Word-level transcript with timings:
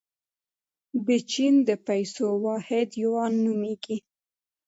د 1.07 1.09
چین 1.31 1.53
د 1.67 1.69
پیسو 1.87 2.25
واحد 2.45 2.89
یوان 3.03 3.33
نومیږي. 3.45 3.97